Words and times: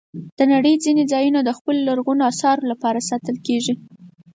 د 0.37 0.39
نړۍ 0.53 0.73
ځینې 0.83 1.03
ځایونه 1.11 1.39
د 1.43 1.49
خپلو 1.57 1.79
لرغونو 1.87 2.21
آثارو 2.31 2.69
لپاره 2.71 3.05
ساتل 3.09 3.37
کېږي. 3.47 3.73